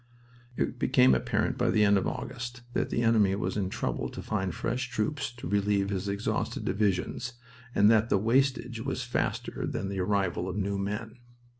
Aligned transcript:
It 0.57 0.79
became 0.79 1.13
apparent 1.13 1.59
by 1.59 1.69
the 1.69 1.85
end 1.85 1.95
of 1.95 2.07
August 2.07 2.61
that 2.73 2.89
the 2.89 3.03
enemy 3.03 3.35
was 3.35 3.55
in 3.55 3.69
trouble 3.69 4.09
to 4.09 4.23
find 4.23 4.51
fresh 4.51 4.89
troops 4.89 5.31
to 5.33 5.47
relieve 5.47 5.91
his 5.91 6.07
exhausted 6.07 6.65
divisions, 6.65 7.33
and 7.75 7.87
that 7.91 8.09
the 8.09 8.17
wastage 8.17 8.79
was 8.79 9.03
faster 9.03 9.67
than 9.67 9.89
the 9.89 9.99
arrival 9.99 10.49
of 10.49 10.57
new 10.57 10.79
men. 10.79 11.19